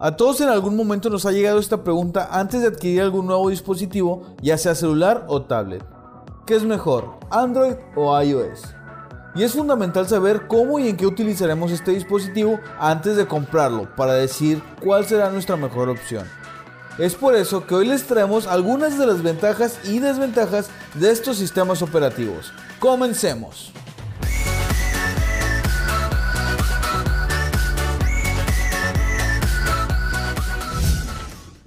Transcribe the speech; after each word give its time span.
A 0.00 0.16
todos 0.16 0.40
en 0.40 0.48
algún 0.48 0.76
momento 0.76 1.10
nos 1.10 1.26
ha 1.26 1.32
llegado 1.32 1.58
esta 1.58 1.82
pregunta 1.82 2.28
antes 2.30 2.60
de 2.60 2.68
adquirir 2.68 3.02
algún 3.02 3.26
nuevo 3.26 3.50
dispositivo, 3.50 4.22
ya 4.40 4.56
sea 4.56 4.76
celular 4.76 5.24
o 5.26 5.42
tablet. 5.42 5.84
¿Qué 6.46 6.54
es 6.54 6.62
mejor, 6.62 7.18
Android 7.30 7.74
o 7.96 8.16
iOS? 8.22 8.62
Y 9.34 9.42
es 9.42 9.54
fundamental 9.54 10.06
saber 10.06 10.46
cómo 10.46 10.78
y 10.78 10.86
en 10.86 10.96
qué 10.96 11.04
utilizaremos 11.04 11.72
este 11.72 11.90
dispositivo 11.90 12.60
antes 12.78 13.16
de 13.16 13.26
comprarlo 13.26 13.92
para 13.96 14.12
decir 14.12 14.62
cuál 14.80 15.04
será 15.04 15.30
nuestra 15.30 15.56
mejor 15.56 15.88
opción. 15.88 16.24
Es 16.98 17.16
por 17.16 17.34
eso 17.34 17.66
que 17.66 17.74
hoy 17.74 17.88
les 17.88 18.04
traemos 18.04 18.46
algunas 18.46 19.00
de 19.00 19.06
las 19.06 19.20
ventajas 19.24 19.80
y 19.82 19.98
desventajas 19.98 20.70
de 20.94 21.10
estos 21.10 21.38
sistemas 21.38 21.82
operativos. 21.82 22.52
Comencemos. 22.78 23.72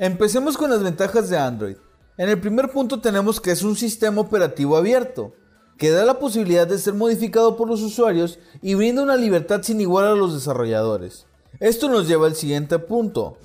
Empecemos 0.02 0.58
con 0.58 0.72
las 0.72 0.82
ventajas 0.82 1.30
de 1.30 1.38
Android. 1.38 1.76
En 2.18 2.28
el 2.28 2.42
primer 2.42 2.72
punto 2.72 3.02
tenemos 3.02 3.40
que 3.40 3.52
es 3.52 3.62
un 3.62 3.76
sistema 3.76 4.20
operativo 4.20 4.76
abierto, 4.76 5.36
que 5.78 5.92
da 5.92 6.04
la 6.06 6.18
posibilidad 6.18 6.66
de 6.66 6.80
ser 6.80 6.96
modificado 6.96 7.56
por 7.56 7.68
los 7.68 7.84
usuarios 7.84 8.40
y 8.64 8.74
brinda 8.74 9.04
una 9.04 9.16
libertad 9.16 9.62
sin 9.62 9.80
igual 9.80 10.08
a 10.08 10.16
los 10.16 10.34
desarrolladores. 10.34 11.28
Esto 11.60 11.88
nos 11.88 12.08
lleva 12.08 12.26
al 12.26 12.34
siguiente 12.34 12.80
punto. 12.80 13.38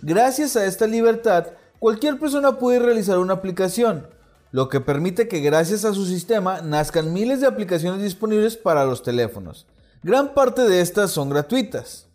Gracias 0.00 0.54
a 0.54 0.64
esta 0.64 0.86
libertad, 0.86 1.48
cualquier 1.80 2.20
persona 2.20 2.56
puede 2.60 2.78
realizar 2.78 3.18
una 3.18 3.34
aplicación, 3.34 4.06
lo 4.52 4.68
que 4.68 4.78
permite 4.78 5.26
que 5.26 5.40
gracias 5.40 5.84
a 5.84 5.92
su 5.92 6.06
sistema 6.06 6.60
nazcan 6.60 7.12
miles 7.12 7.40
de 7.40 7.48
aplicaciones 7.48 8.00
disponibles 8.00 8.56
para 8.56 8.84
los 8.84 9.02
teléfonos. 9.02 9.66
Gran 10.04 10.34
parte 10.34 10.62
de 10.62 10.82
estas 10.82 11.10
son 11.10 11.30
gratuitas. 11.30 12.07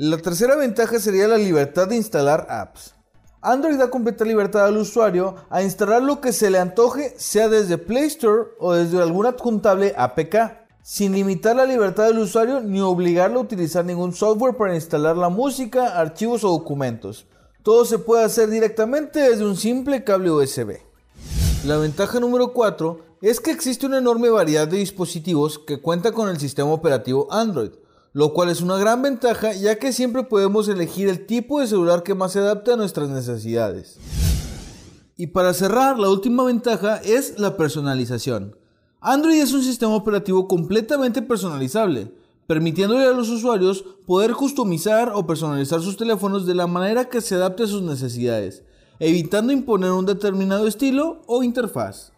La 0.00 0.16
tercera 0.16 0.54
ventaja 0.54 1.00
sería 1.00 1.26
la 1.26 1.38
libertad 1.38 1.88
de 1.88 1.96
instalar 1.96 2.46
apps. 2.50 2.94
Android 3.40 3.78
da 3.78 3.90
completa 3.90 4.24
libertad 4.24 4.66
al 4.66 4.76
usuario 4.76 5.34
a 5.50 5.60
instalar 5.60 6.04
lo 6.04 6.20
que 6.20 6.32
se 6.32 6.50
le 6.50 6.58
antoje, 6.60 7.14
sea 7.16 7.48
desde 7.48 7.78
Play 7.78 8.04
Store 8.04 8.50
o 8.60 8.74
desde 8.74 9.02
algún 9.02 9.26
adjuntable 9.26 9.94
APK, 9.98 10.36
sin 10.84 11.14
limitar 11.14 11.56
la 11.56 11.66
libertad 11.66 12.06
del 12.06 12.20
usuario 12.20 12.60
ni 12.60 12.80
obligarlo 12.80 13.40
a 13.40 13.42
utilizar 13.42 13.84
ningún 13.84 14.14
software 14.14 14.56
para 14.56 14.76
instalar 14.76 15.16
la 15.16 15.30
música, 15.30 15.98
archivos 15.98 16.44
o 16.44 16.50
documentos. 16.50 17.26
Todo 17.64 17.84
se 17.84 17.98
puede 17.98 18.22
hacer 18.22 18.50
directamente 18.50 19.18
desde 19.18 19.44
un 19.44 19.56
simple 19.56 20.04
cable 20.04 20.30
USB. 20.30 20.76
La 21.64 21.76
ventaja 21.76 22.20
número 22.20 22.52
4 22.52 23.00
es 23.20 23.40
que 23.40 23.50
existe 23.50 23.84
una 23.84 23.98
enorme 23.98 24.30
variedad 24.30 24.68
de 24.68 24.76
dispositivos 24.76 25.58
que 25.58 25.82
cuentan 25.82 26.12
con 26.12 26.28
el 26.28 26.38
sistema 26.38 26.70
operativo 26.70 27.26
Android 27.32 27.72
lo 28.18 28.32
cual 28.32 28.48
es 28.48 28.62
una 28.62 28.76
gran 28.78 29.00
ventaja 29.00 29.52
ya 29.52 29.78
que 29.78 29.92
siempre 29.92 30.24
podemos 30.24 30.68
elegir 30.68 31.08
el 31.08 31.24
tipo 31.24 31.60
de 31.60 31.68
celular 31.68 32.02
que 32.02 32.16
más 32.16 32.32
se 32.32 32.40
adapte 32.40 32.72
a 32.72 32.76
nuestras 32.76 33.08
necesidades. 33.08 33.96
Y 35.16 35.28
para 35.28 35.54
cerrar, 35.54 36.00
la 36.00 36.10
última 36.10 36.42
ventaja 36.42 36.96
es 36.96 37.38
la 37.38 37.56
personalización. 37.56 38.56
Android 39.00 39.40
es 39.40 39.52
un 39.52 39.62
sistema 39.62 39.94
operativo 39.94 40.48
completamente 40.48 41.22
personalizable, 41.22 42.12
permitiéndole 42.48 43.06
a 43.06 43.12
los 43.12 43.28
usuarios 43.28 43.84
poder 44.04 44.32
customizar 44.32 45.12
o 45.14 45.24
personalizar 45.24 45.80
sus 45.80 45.96
teléfonos 45.96 46.44
de 46.44 46.56
la 46.56 46.66
manera 46.66 47.08
que 47.08 47.20
se 47.20 47.36
adapte 47.36 47.62
a 47.62 47.68
sus 47.68 47.82
necesidades, 47.82 48.64
evitando 48.98 49.52
imponer 49.52 49.92
un 49.92 50.06
determinado 50.06 50.66
estilo 50.66 51.22
o 51.28 51.44
interfaz. 51.44 52.10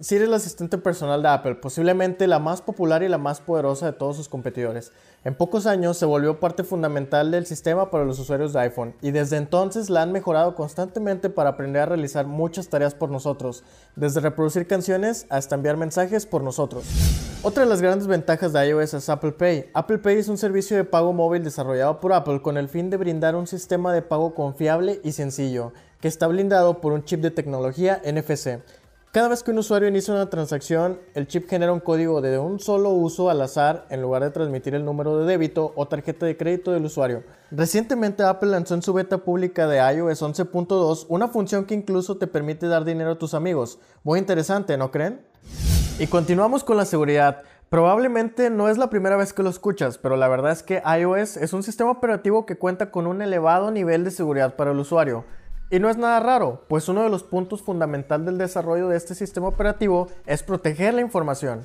Siri 0.00 0.22
es 0.22 0.28
el 0.28 0.34
asistente 0.34 0.78
personal 0.78 1.22
de 1.22 1.28
Apple, 1.28 1.56
posiblemente 1.56 2.28
la 2.28 2.38
más 2.38 2.62
popular 2.62 3.02
y 3.02 3.08
la 3.08 3.18
más 3.18 3.40
poderosa 3.40 3.86
de 3.86 3.92
todos 3.92 4.14
sus 4.16 4.28
competidores. 4.28 4.92
En 5.24 5.34
pocos 5.34 5.66
años 5.66 5.96
se 5.96 6.06
volvió 6.06 6.38
parte 6.38 6.62
fundamental 6.62 7.32
del 7.32 7.46
sistema 7.46 7.90
para 7.90 8.04
los 8.04 8.20
usuarios 8.20 8.52
de 8.52 8.60
iPhone 8.60 8.94
y 9.02 9.10
desde 9.10 9.38
entonces 9.38 9.90
la 9.90 10.02
han 10.02 10.12
mejorado 10.12 10.54
constantemente 10.54 11.30
para 11.30 11.50
aprender 11.50 11.82
a 11.82 11.86
realizar 11.86 12.28
muchas 12.28 12.68
tareas 12.68 12.94
por 12.94 13.10
nosotros, 13.10 13.64
desde 13.96 14.20
reproducir 14.20 14.68
canciones 14.68 15.26
hasta 15.30 15.56
enviar 15.56 15.76
mensajes 15.76 16.26
por 16.26 16.44
nosotros. 16.44 16.84
Otra 17.42 17.64
de 17.64 17.68
las 17.68 17.82
grandes 17.82 18.06
ventajas 18.06 18.52
de 18.52 18.68
iOS 18.68 18.94
es 18.94 19.08
Apple 19.08 19.32
Pay. 19.32 19.70
Apple 19.74 19.98
Pay 19.98 20.18
es 20.18 20.28
un 20.28 20.38
servicio 20.38 20.76
de 20.76 20.84
pago 20.84 21.12
móvil 21.12 21.42
desarrollado 21.42 21.98
por 21.98 22.12
Apple 22.12 22.40
con 22.40 22.56
el 22.56 22.68
fin 22.68 22.88
de 22.88 22.98
brindar 22.98 23.34
un 23.34 23.48
sistema 23.48 23.92
de 23.92 24.02
pago 24.02 24.32
confiable 24.32 25.00
y 25.02 25.10
sencillo, 25.10 25.72
que 26.00 26.06
está 26.06 26.28
blindado 26.28 26.80
por 26.80 26.92
un 26.92 27.04
chip 27.04 27.20
de 27.20 27.32
tecnología 27.32 28.00
NFC. 28.04 28.60
Cada 29.10 29.28
vez 29.28 29.42
que 29.42 29.52
un 29.52 29.58
usuario 29.58 29.88
inicia 29.88 30.12
una 30.12 30.28
transacción, 30.28 31.00
el 31.14 31.26
chip 31.26 31.48
genera 31.48 31.72
un 31.72 31.80
código 31.80 32.20
de 32.20 32.38
un 32.38 32.60
solo 32.60 32.90
uso 32.90 33.30
al 33.30 33.40
azar 33.40 33.86
en 33.88 34.02
lugar 34.02 34.22
de 34.22 34.30
transmitir 34.30 34.74
el 34.74 34.84
número 34.84 35.18
de 35.18 35.24
débito 35.24 35.72
o 35.76 35.88
tarjeta 35.88 36.26
de 36.26 36.36
crédito 36.36 36.72
del 36.72 36.84
usuario. 36.84 37.24
Recientemente 37.50 38.22
Apple 38.22 38.50
lanzó 38.50 38.74
en 38.74 38.82
su 38.82 38.92
beta 38.92 39.16
pública 39.16 39.66
de 39.66 39.78
iOS 39.78 40.20
11.2 40.20 41.06
una 41.08 41.28
función 41.28 41.64
que 41.64 41.74
incluso 41.74 42.18
te 42.18 42.26
permite 42.26 42.68
dar 42.68 42.84
dinero 42.84 43.12
a 43.12 43.18
tus 43.18 43.32
amigos. 43.32 43.78
Muy 44.04 44.18
interesante, 44.18 44.76
¿no 44.76 44.90
creen? 44.90 45.22
Y 45.98 46.06
continuamos 46.08 46.62
con 46.62 46.76
la 46.76 46.84
seguridad. 46.84 47.44
Probablemente 47.70 48.50
no 48.50 48.68
es 48.68 48.76
la 48.76 48.90
primera 48.90 49.16
vez 49.16 49.32
que 49.32 49.42
lo 49.42 49.48
escuchas, 49.48 49.96
pero 49.96 50.18
la 50.18 50.28
verdad 50.28 50.52
es 50.52 50.62
que 50.62 50.82
iOS 50.84 51.38
es 51.38 51.54
un 51.54 51.62
sistema 51.62 51.90
operativo 51.90 52.44
que 52.44 52.58
cuenta 52.58 52.90
con 52.90 53.06
un 53.06 53.22
elevado 53.22 53.70
nivel 53.70 54.04
de 54.04 54.10
seguridad 54.10 54.54
para 54.54 54.72
el 54.72 54.78
usuario. 54.78 55.24
Y 55.70 55.80
no 55.80 55.90
es 55.90 55.98
nada 55.98 56.18
raro, 56.20 56.64
pues 56.66 56.88
uno 56.88 57.02
de 57.02 57.10
los 57.10 57.22
puntos 57.22 57.60
fundamentales 57.60 58.24
del 58.24 58.38
desarrollo 58.38 58.88
de 58.88 58.96
este 58.96 59.14
sistema 59.14 59.48
operativo 59.48 60.08
es 60.24 60.42
proteger 60.42 60.94
la 60.94 61.02
información. 61.02 61.60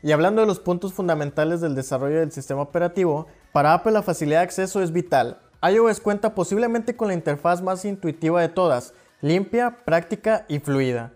Y 0.00 0.12
hablando 0.12 0.42
de 0.42 0.46
los 0.46 0.60
puntos 0.60 0.92
fundamentales 0.92 1.60
del 1.60 1.74
desarrollo 1.74 2.20
del 2.20 2.30
sistema 2.30 2.62
operativo, 2.62 3.26
para 3.52 3.74
Apple 3.74 3.90
la 3.90 4.02
facilidad 4.02 4.40
de 4.40 4.44
acceso 4.44 4.80
es 4.80 4.92
vital. 4.92 5.38
iOS 5.68 5.98
cuenta 5.98 6.36
posiblemente 6.36 6.94
con 6.94 7.08
la 7.08 7.14
interfaz 7.14 7.62
más 7.62 7.84
intuitiva 7.84 8.40
de 8.40 8.48
todas, 8.48 8.94
limpia, 9.20 9.78
práctica 9.84 10.44
y 10.46 10.60
fluida. 10.60 11.14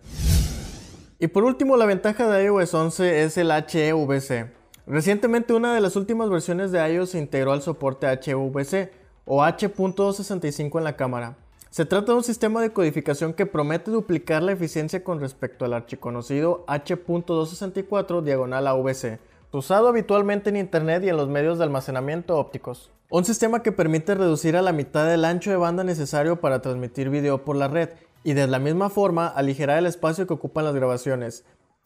Y 1.20 1.28
por 1.28 1.44
último, 1.44 1.76
la 1.76 1.86
ventaja 1.86 2.28
de 2.28 2.46
iOS 2.46 2.74
11 2.74 3.22
es 3.22 3.36
el 3.36 3.52
HEVC. 3.52 4.50
Recientemente 4.88 5.52
una 5.52 5.74
de 5.74 5.80
las 5.80 5.94
últimas 5.94 6.28
versiones 6.28 6.72
de 6.72 6.92
iOS 6.92 7.10
se 7.10 7.18
integró 7.18 7.52
al 7.52 7.62
soporte 7.62 8.08
HEVC 8.08 8.90
o 9.26 9.44
H.265 9.44 10.78
en 10.78 10.84
la 10.84 10.96
cámara. 10.96 11.36
Se 11.70 11.84
trata 11.84 12.12
de 12.12 12.18
un 12.18 12.24
sistema 12.24 12.62
de 12.62 12.72
codificación 12.72 13.34
que 13.34 13.44
promete 13.44 13.90
duplicar 13.90 14.42
la 14.42 14.52
eficiencia 14.52 15.04
con 15.04 15.20
respecto 15.20 15.66
al 15.66 15.74
archiconocido 15.74 16.64
H.264 16.66 18.22
diagonal 18.22 18.66
AVC, 18.66 19.20
usado 19.52 19.88
habitualmente 19.88 20.48
en 20.48 20.56
Internet 20.56 21.04
y 21.04 21.10
en 21.10 21.18
los 21.18 21.28
medios 21.28 21.58
de 21.58 21.64
almacenamiento 21.64 22.38
ópticos. 22.38 22.90
Un 23.10 23.26
sistema 23.26 23.62
que 23.62 23.72
permite 23.72 24.14
reducir 24.14 24.56
a 24.56 24.62
la 24.62 24.72
mitad 24.72 25.12
el 25.12 25.26
ancho 25.26 25.50
de 25.50 25.56
banda 25.56 25.84
necesario 25.84 26.40
para 26.40 26.62
transmitir 26.62 27.10
video 27.10 27.44
por 27.44 27.56
la 27.56 27.68
red 27.68 27.90
y 28.24 28.32
de 28.32 28.46
la 28.46 28.58
misma 28.58 28.88
forma 28.88 29.26
aligerar 29.26 29.78
el 29.78 29.86
espacio 29.86 30.26
que 30.26 30.34
ocupan 30.34 30.64
las 30.64 30.74
grabaciones. 30.74 31.44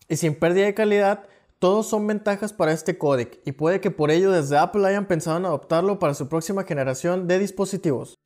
Y 0.09 0.16
sin 0.16 0.37
pérdida 0.37 0.66
de 0.66 0.75
calidad, 0.75 1.25
todos 1.62 1.87
son 1.87 2.09
ventajas 2.09 2.53
para 2.53 2.73
este 2.73 2.99
códec 2.99 3.39
y 3.45 3.53
puede 3.53 3.81
que 3.81 3.93
por 3.93 4.11
ello 4.11 4.33
desde 4.33 4.59
Apple 4.59 4.84
hayan 4.84 5.06
pensado 5.06 5.37
en 5.37 5.45
adoptarlo 5.45 6.00
para 6.00 6.12
su 6.12 6.27
próxima 6.27 6.65
generación 6.65 7.28
de 7.28 7.39
dispositivos. 7.39 8.19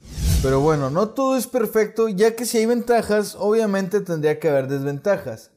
Pero 0.43 0.61
bueno, 0.61 0.89
no 0.89 1.11
todo 1.11 1.37
es 1.37 1.47
perfecto, 1.47 2.09
ya 2.09 2.35
que 2.35 2.47
si 2.47 2.57
hay 2.57 2.65
ventajas, 2.65 3.37
obviamente 3.39 4.01
tendría 4.01 4.41
que 4.41 4.49
haber 4.49 4.69
desventajas. 4.69 5.51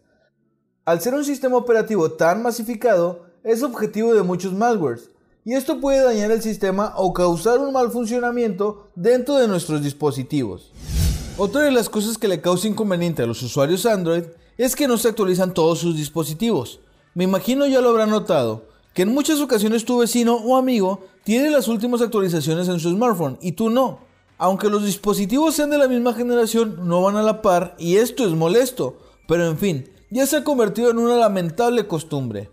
Al 0.83 0.99
ser 0.99 1.13
un 1.13 1.23
sistema 1.23 1.55
operativo 1.55 2.11
tan 2.11 2.43
masificado, 2.43 3.27
es 3.45 3.63
objetivo 3.63 4.13
de 4.13 4.23
muchos 4.23 4.51
malwares, 4.51 5.11
y 5.45 5.53
esto 5.53 5.79
puede 5.79 6.03
dañar 6.03 6.31
el 6.31 6.41
sistema 6.41 6.91
o 6.97 7.13
causar 7.13 7.59
un 7.59 7.71
mal 7.71 7.91
funcionamiento 7.91 8.89
dentro 8.93 9.35
de 9.35 9.47
nuestros 9.47 9.81
dispositivos. 9.81 10.73
Otra 11.37 11.61
de 11.61 11.71
las 11.71 11.87
cosas 11.87 12.17
que 12.17 12.27
le 12.27 12.41
causa 12.41 12.67
inconveniente 12.67 13.23
a 13.23 13.25
los 13.25 13.41
usuarios 13.41 13.85
Android 13.85 14.25
es 14.57 14.75
que 14.75 14.89
no 14.89 14.97
se 14.97 15.07
actualizan 15.07 15.53
todos 15.53 15.79
sus 15.79 15.95
dispositivos. 15.95 16.81
Me 17.19 17.25
imagino 17.25 17.67
ya 17.67 17.81
lo 17.81 17.89
habrán 17.89 18.11
notado, 18.11 18.63
que 18.93 19.01
en 19.01 19.13
muchas 19.13 19.41
ocasiones 19.41 19.83
tu 19.83 19.97
vecino 19.97 20.35
o 20.35 20.55
amigo 20.55 21.01
tiene 21.25 21.49
las 21.49 21.67
últimas 21.67 22.01
actualizaciones 22.01 22.69
en 22.69 22.79
su 22.79 22.91
smartphone 22.91 23.37
y 23.41 23.51
tú 23.51 23.69
no. 23.69 23.99
Aunque 24.37 24.69
los 24.69 24.85
dispositivos 24.85 25.53
sean 25.53 25.69
de 25.69 25.77
la 25.77 25.89
misma 25.89 26.13
generación, 26.13 26.87
no 26.87 27.01
van 27.01 27.17
a 27.17 27.21
la 27.21 27.41
par 27.41 27.75
y 27.77 27.97
esto 27.97 28.25
es 28.25 28.31
molesto, 28.31 28.99
pero 29.27 29.47
en 29.47 29.57
fin, 29.57 29.89
ya 30.09 30.25
se 30.25 30.37
ha 30.37 30.45
convertido 30.45 30.91
en 30.91 30.97
una 30.97 31.17
lamentable 31.17 31.87
costumbre. 31.87 32.51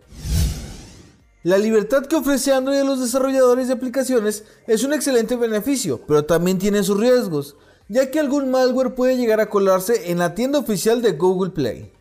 La 1.45 1.59
libertad 1.59 2.05
que 2.07 2.17
ofrece 2.17 2.53
Android 2.53 2.81
a 2.81 2.85
los 2.85 2.99
desarrolladores 2.99 3.69
de 3.69 3.75
aplicaciones 3.75 4.43
es 4.67 4.83
un 4.83 4.95
excelente 4.95 5.37
beneficio, 5.37 6.01
pero 6.09 6.25
también 6.25 6.59
tiene 6.59 6.83
sus 6.83 6.99
riesgos, 6.99 7.55
ya 7.89 8.11
que 8.11 8.19
algún 8.19 8.51
malware 8.51 8.97
puede 8.97 9.17
llegar 9.17 9.39
a 9.39 9.49
colarse 9.49 10.11
en 10.11 10.19
la 10.19 10.35
tienda 10.35 10.59
oficial 10.59 11.03
de 11.03 11.13
Google 11.13 11.51
Play. 11.51 11.93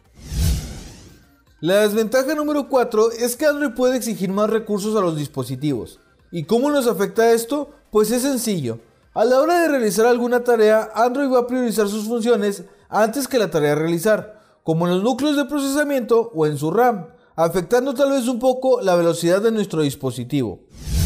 La 1.65 1.79
desventaja 1.79 2.35
número 2.35 2.69
4 2.69 3.13
es 3.13 3.35
que 3.35 3.47
Android 3.47 3.71
puede 3.71 3.97
exigir 3.97 4.29
más 4.29 4.51
recursos 4.51 4.95
a 4.95 5.01
los 5.01 5.17
dispositivos. 5.17 6.00
¿Y 6.31 6.44
cómo 6.44 6.69
nos 6.69 6.85
afecta 6.85 7.31
esto? 7.31 7.71
Pues 7.89 8.12
es 8.12 8.21
sencillo. 8.21 8.77
A 9.15 9.25
la 9.25 9.41
hora 9.41 9.59
de 9.62 9.69
realizar 9.69 10.06
alguna 10.06 10.44
tarea, 10.44 10.91
Android 10.94 11.27
va 11.27 11.39
a 11.39 11.47
priorizar 11.47 11.88
sus 11.88 12.06
funciones 12.06 12.65
antes 12.88 13.27
que 13.27 13.39
la 13.39 13.50
tarea 13.50 13.71
a 13.71 13.77
realizar. 13.77 14.39
como 14.62 14.85
en 14.85 14.94
los 14.94 15.03
núcleos 15.03 15.38
de 15.38 15.45
procesamiento 15.45 16.31
o 16.35 16.45
en 16.45 16.59
su 16.59 16.69
RAM, 16.69 17.07
afectando 17.35 17.95
tal 17.95 18.11
vez 18.11 18.27
un 18.27 18.38
poco 18.38 18.81
la 18.81 18.95
velocidad 18.95 19.41
de 19.41 19.51
nuestro 19.51 19.81
dispositivo. 19.81 20.59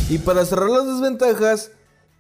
Y 0.10 0.18
para 0.18 0.44
cerrar 0.44 0.72
las 0.72 0.88
desventajas, 0.88 1.72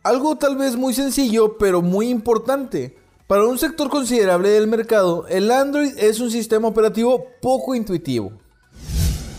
algo 0.01 0.37
tal 0.37 0.55
vez 0.55 0.77
muy 0.77 0.93
sencillo 0.93 1.57
pero 1.57 1.81
muy 1.81 2.07
importante. 2.07 2.97
Para 3.29 3.45
un 3.45 3.59
sector 3.59 3.91
considerable 3.91 4.49
del 4.49 4.65
mercado, 4.65 5.27
el 5.27 5.51
Android 5.51 5.95
es 5.99 6.19
un 6.19 6.31
sistema 6.31 6.67
operativo 6.67 7.27
poco 7.43 7.75
intuitivo. 7.75 8.31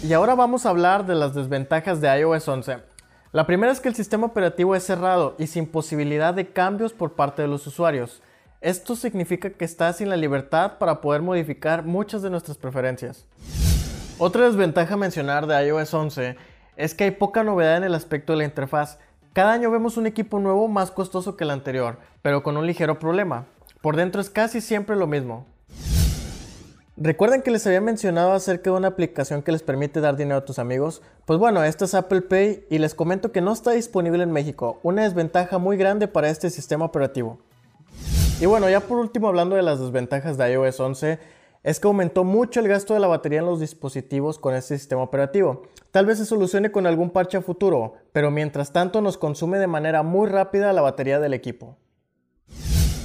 Y 0.05 0.13
ahora 0.13 0.37
vamos 0.37 0.65
a 0.65 0.69
hablar 0.69 1.07
de 1.07 1.17
las 1.17 1.35
desventajas 1.35 2.01
de 2.01 2.21
iOS 2.21 2.47
11. 2.47 2.77
La 3.33 3.47
primera 3.49 3.73
es 3.73 3.81
que 3.81 3.89
el 3.89 3.97
sistema 3.97 4.29
operativo 4.29 4.77
es 4.77 4.85
cerrado 4.85 5.35
y 5.41 5.49
sin 5.49 5.67
posibilidad 5.67 6.33
de 6.33 6.53
cambios 6.53 6.93
por 6.93 7.15
parte 7.15 7.43
de 7.43 7.49
los 7.49 7.67
usuarios. 7.67 8.23
Esto 8.61 8.95
significa 8.95 9.51
que 9.51 9.65
está 9.65 9.93
sin 9.93 10.09
la 10.09 10.17
libertad 10.17 10.79
para 10.79 11.01
poder 11.01 11.23
modificar 11.23 11.85
muchas 11.85 12.23
de 12.23 12.31
nuestras 12.31 12.59
preferencias. 12.59 13.27
Otra 14.19 14.45
desventaja 14.45 14.95
a 14.95 14.99
mencionar 14.99 15.49
de 15.49 15.67
iOS 15.67 15.93
11 15.93 16.37
es 16.77 16.95
que 16.95 17.03
hay 17.03 17.11
poca 17.11 17.43
novedad 17.43 17.79
en 17.79 17.83
el 17.83 17.97
aspecto 17.97 18.35
de 18.35 18.39
la 18.39 18.45
interfaz. 18.45 19.01
Cada 19.33 19.53
año 19.53 19.69
vemos 19.69 19.97
un 19.97 20.07
equipo 20.07 20.39
nuevo 20.39 20.69
más 20.69 20.93
costoso 20.93 21.37
que 21.37 21.43
el 21.43 21.51
anterior, 21.51 21.99
pero 22.23 22.45
con 22.45 22.57
un 22.57 22.69
ligero 22.69 22.97
problema. 23.01 23.47
Por 23.83 23.97
dentro 23.97 24.21
es 24.21 24.29
casi 24.29 24.61
siempre 24.61 24.95
lo 24.95 25.07
mismo. 25.07 25.47
¿Recuerden 26.99 27.41
que 27.41 27.51
les 27.51 27.67
había 27.67 27.81
mencionado 27.81 28.33
acerca 28.33 28.71
de 28.71 28.77
una 28.77 28.89
aplicación 28.89 29.43
que 29.43 29.53
les 29.53 29.63
permite 29.63 30.03
dar 30.03 30.17
dinero 30.17 30.37
a 30.37 30.45
tus 30.45 30.59
amigos? 30.59 31.01
Pues 31.25 31.39
bueno, 31.39 31.65
esta 31.65 31.87
es 31.87 31.95
Apple 31.95 32.21
Pay 32.21 32.67
y 32.69 32.77
les 32.77 32.95
comento 32.95 33.33
que 33.33 33.41
no 33.41 33.53
está 33.53 33.71
disponible 33.71 34.23
en 34.23 34.33
México, 34.33 34.81
una 34.83 35.05
desventaja 35.05 35.57
muy 35.57 35.79
grande 35.79 36.09
para 36.09 36.29
este 36.29 36.51
sistema 36.51 36.85
operativo. 36.85 37.39
Y 38.39 38.45
bueno, 38.45 38.69
ya 38.69 38.81
por 38.81 38.99
último 38.99 39.29
hablando 39.29 39.57
de 39.57 39.63
las 39.63 39.81
desventajas 39.81 40.37
de 40.37 40.53
iOS 40.53 40.79
11, 40.79 41.19
es 41.63 41.81
que 41.81 41.89
aumentó 41.89 42.25
mucho 42.25 42.61
el 42.61 42.69
gasto 42.69 42.93
de 42.93 43.01
la 43.01 43.07
batería 43.07 43.39
en 43.39 43.47
los 43.47 43.61
dispositivos 43.61 44.39
con 44.39 44.55
este 44.55 44.77
sistema 44.77 45.03
operativo. 45.03 45.63
Tal 45.93 46.05
vez 46.05 46.19
se 46.19 46.27
solucione 46.27 46.71
con 46.71 46.87
algún 46.87 47.09
parche 47.09 47.39
a 47.39 47.43
futuro, 47.43 47.95
pero 48.13 48.31
mientras 48.31 48.75
tanto 48.75 49.01
nos 49.01 49.17
consume 49.17 49.59
de 49.59 49.67
manera 49.69 50.03
muy 50.03 50.29
rápida 50.29 50.75
la 50.75 50.83
batería 50.83 51.19
del 51.19 51.33
equipo. 51.33 51.79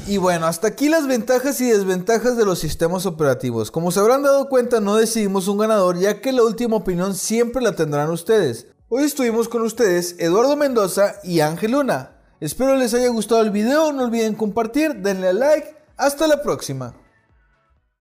Y 0.07 0.17
bueno, 0.17 0.45
hasta 0.45 0.67
aquí 0.67 0.87
las 0.87 1.07
ventajas 1.07 1.59
y 1.61 1.67
desventajas 1.67 2.37
de 2.37 2.45
los 2.45 2.59
sistemas 2.59 3.07
operativos. 3.07 3.71
Como 3.71 3.89
se 3.91 3.99
habrán 3.99 4.21
dado 4.21 4.49
cuenta, 4.49 4.79
no 4.79 4.97
decidimos 4.97 5.47
un 5.47 5.57
ganador, 5.57 5.97
ya 5.97 6.21
que 6.21 6.31
la 6.31 6.43
última 6.43 6.75
opinión 6.75 7.15
siempre 7.15 7.59
la 7.63 7.75
tendrán 7.75 8.11
ustedes. 8.11 8.67
Hoy 8.87 9.03
estuvimos 9.05 9.49
con 9.49 9.63
ustedes 9.63 10.15
Eduardo 10.19 10.55
Mendoza 10.55 11.15
y 11.23 11.39
Ángel 11.39 11.71
Luna. 11.71 12.17
Espero 12.39 12.75
les 12.75 12.93
haya 12.93 13.07
gustado 13.07 13.41
el 13.41 13.49
video, 13.49 13.91
no 13.93 14.03
olviden 14.03 14.35
compartir, 14.35 14.97
denle 14.97 15.33
like, 15.33 15.75
hasta 15.97 16.27
la 16.27 16.43
próxima. 16.43 16.93